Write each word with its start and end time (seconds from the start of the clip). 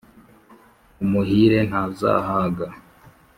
umuhire 1.03 1.59
ntazahaga 1.69 2.67